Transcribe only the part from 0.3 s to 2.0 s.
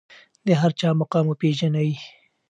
د هر چا مقام وپیژنئ.